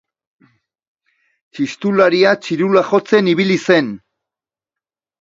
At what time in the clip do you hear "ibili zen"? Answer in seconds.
3.37-3.97